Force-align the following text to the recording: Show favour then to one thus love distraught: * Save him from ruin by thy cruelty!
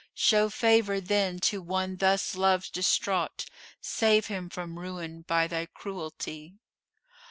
Show 0.15 0.49
favour 0.49 0.99
then 0.99 1.37
to 1.41 1.61
one 1.61 1.97
thus 1.97 2.33
love 2.33 2.71
distraught: 2.71 3.45
* 3.63 3.81
Save 3.81 4.25
him 4.33 4.49
from 4.49 4.79
ruin 4.79 5.21
by 5.21 5.45
thy 5.45 5.67
cruelty! 5.67 6.55